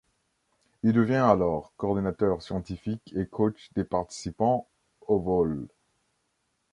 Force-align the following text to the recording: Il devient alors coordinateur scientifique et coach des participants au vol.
Il 0.81 0.93
devient 0.93 1.13
alors 1.17 1.73
coordinateur 1.77 2.41
scientifique 2.41 3.13
et 3.15 3.27
coach 3.27 3.69
des 3.75 3.83
participants 3.83 4.67
au 5.01 5.19
vol. 5.19 5.67